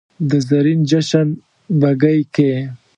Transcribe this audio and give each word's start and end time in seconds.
د 0.29 0.31
زرین 0.47 0.79
جشن 0.89 1.27
بګۍ 1.81 2.19
کې 2.33 2.51